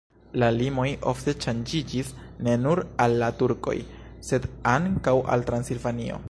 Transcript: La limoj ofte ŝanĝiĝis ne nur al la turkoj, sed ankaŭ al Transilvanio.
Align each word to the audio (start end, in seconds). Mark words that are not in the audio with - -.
La 0.43 0.47
limoj 0.53 0.85
ofte 1.11 1.33
ŝanĝiĝis 1.43 2.09
ne 2.47 2.55
nur 2.63 2.81
al 3.05 3.19
la 3.25 3.29
turkoj, 3.43 3.77
sed 4.31 4.49
ankaŭ 4.73 5.15
al 5.37 5.47
Transilvanio. 5.53 6.19